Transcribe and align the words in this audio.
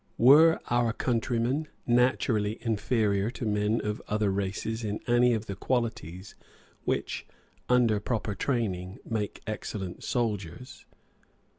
Were 0.17 0.59
our 0.71 0.93
countrymen 0.93 1.67
naturally 1.85 2.57
inferior 2.63 3.29
to 3.29 3.45
men 3.45 3.79
of 3.81 4.01
other 4.07 4.31
races 4.31 4.83
in 4.83 4.99
any 5.05 5.35
of 5.35 5.45
the 5.45 5.55
qualities 5.55 6.33
which, 6.85 7.27
under 7.69 7.99
proper 7.99 8.33
training, 8.33 8.97
make 9.05 9.43
excellent 9.45 10.03
soldiers? 10.03 10.87